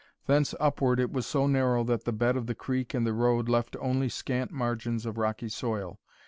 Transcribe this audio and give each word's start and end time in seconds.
Thence 0.25 0.55
upward 0.59 0.99
it 0.99 1.11
was 1.11 1.27
so 1.27 1.45
narrow 1.45 1.83
that 1.83 2.05
the 2.05 2.11
bed 2.11 2.35
of 2.35 2.47
the 2.47 2.55
creek 2.55 2.95
and 2.95 3.05
the 3.05 3.13
road 3.13 3.47
left 3.47 3.75
only 3.79 4.09
scant 4.09 4.49
margins 4.51 5.05
of 5.05 5.19
rocky 5.19 5.47
soil. 5.47 5.99